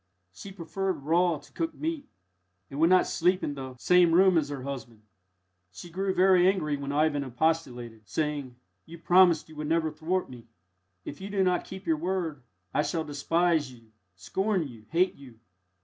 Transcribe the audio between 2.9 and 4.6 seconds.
sleep in the same room as